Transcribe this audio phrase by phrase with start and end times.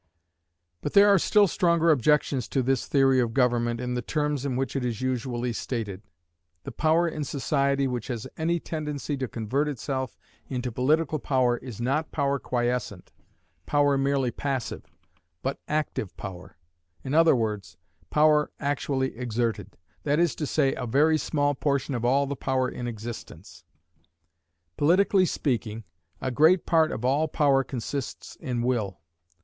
[0.81, 4.55] But there are still stronger objections to this theory of government in the terms in
[4.55, 6.01] which it is usually stated.
[6.63, 10.17] The power in society which has any tendency to convert itself
[10.49, 13.11] into political power is not power quiescent,
[13.67, 14.87] power merely passive,
[15.43, 16.57] but active power;
[17.03, 17.77] in other words,
[18.09, 22.67] power actually exerted; that is to say, a very small portion of all the power
[22.67, 23.63] in existence.
[24.77, 25.83] Politically speaking,
[26.19, 28.99] a great part of all power consists in will.